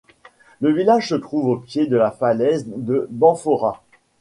Le 0.61 0.71
village 0.73 1.09
se 1.09 1.13
trouve 1.13 1.45
au 1.47 1.57
pied 1.57 1.85
de 1.85 1.95
la 1.95 2.09
falaise 2.09 2.65
de 2.67 3.05
Banfora. 3.11 3.83